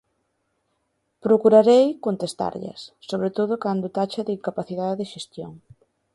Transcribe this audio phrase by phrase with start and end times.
[1.25, 5.51] Procurarei contestarllas, sobre todo cando tacha de incapacidade de xestión.